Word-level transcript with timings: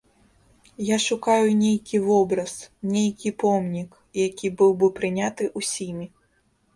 Я 0.85 0.97
шукаю 1.07 1.49
нейкі 1.63 1.99
вобраз, 2.05 2.53
нейкі 2.93 3.33
помнік, 3.43 3.91
які 4.21 4.47
быў 4.63 4.71
бы 4.85 4.89
прыняты 5.01 5.51
ўсімі. 5.63 6.09